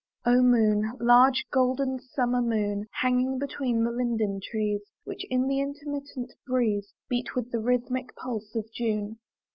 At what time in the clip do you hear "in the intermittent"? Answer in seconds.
5.29-6.33